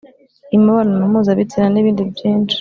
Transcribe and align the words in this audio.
imibonano 0.55 1.03
mpuzabitsina, 1.11 1.67
nibindi 1.69 2.01
byinshi 2.11 2.49